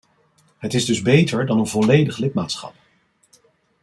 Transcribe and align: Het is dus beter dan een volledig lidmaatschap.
Het 0.57 0.73
is 0.73 0.85
dus 0.85 1.01
beter 1.01 1.45
dan 1.45 1.59
een 1.59 1.67
volledig 1.67 2.17
lidmaatschap. 2.17 2.73